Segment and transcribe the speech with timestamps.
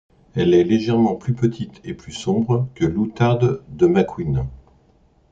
[0.33, 4.47] Elle est légèrement plus petite et plus sombre que l'outarde de Macqueen.